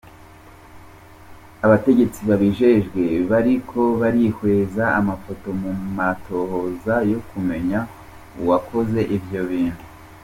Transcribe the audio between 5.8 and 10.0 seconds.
matohoza yo kumenya uwakoze ivyo bintu.